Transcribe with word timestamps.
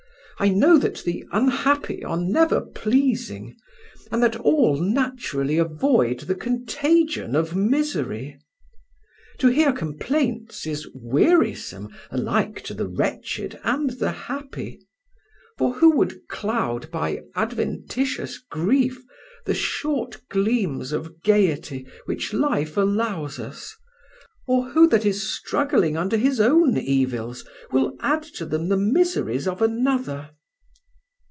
I 0.39 0.49
know 0.49 0.79
that 0.79 1.03
the 1.03 1.23
unhappy 1.31 2.03
are 2.03 2.17
never 2.17 2.61
pleasing, 2.61 3.55
and 4.11 4.23
that 4.23 4.37
all 4.37 4.75
naturally 4.75 5.59
avoid 5.59 6.21
the 6.21 6.33
contagion 6.33 7.35
of 7.35 7.55
misery. 7.55 8.39
To 9.37 9.49
hear 9.49 9.71
complaints 9.71 10.65
is 10.65 10.87
wearisome 10.95 11.93
alike 12.09 12.63
to 12.63 12.73
the 12.73 12.87
wretched 12.87 13.59
and 13.63 13.91
the 13.91 14.11
happy; 14.13 14.79
for 15.59 15.73
who 15.75 15.91
would 15.97 16.27
cloud 16.27 16.89
by 16.89 17.21
adventitious 17.35 18.39
grief 18.39 18.99
the 19.45 19.53
short 19.53 20.23
gleams 20.27 20.91
of 20.91 21.21
gaiety 21.21 21.85
which 22.05 22.33
life 22.33 22.77
allows 22.77 23.37
us, 23.37 23.75
or 24.47 24.69
who 24.71 24.87
that 24.87 25.05
is 25.05 25.31
struggling 25.31 25.95
under 25.95 26.17
his 26.17 26.41
own 26.41 26.75
evils 26.75 27.47
will 27.71 27.95
add 28.01 28.23
to 28.23 28.43
them 28.47 28.67
the 28.67 28.75
miseries 28.77 29.47
of 29.47 29.61
another? 29.61 30.29